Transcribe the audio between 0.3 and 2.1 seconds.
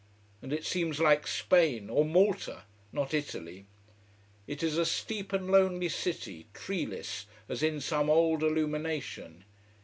And it seems like Spain or